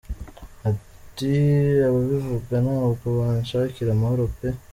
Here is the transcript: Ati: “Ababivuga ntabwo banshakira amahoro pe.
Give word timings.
Ati: 0.69 1.31
“Ababivuga 1.87 2.55
ntabwo 2.65 3.05
banshakira 3.17 3.89
amahoro 3.93 4.23
pe. 4.37 4.47